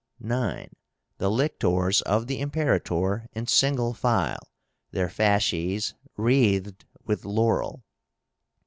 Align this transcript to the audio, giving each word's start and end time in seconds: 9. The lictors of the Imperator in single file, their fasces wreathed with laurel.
9. 0.19 0.73
The 1.19 1.29
lictors 1.29 2.01
of 2.01 2.25
the 2.25 2.39
Imperator 2.39 3.27
in 3.33 3.45
single 3.45 3.93
file, 3.93 4.49
their 4.89 5.09
fasces 5.09 5.93
wreathed 6.17 6.85
with 7.05 7.23
laurel. 7.23 7.83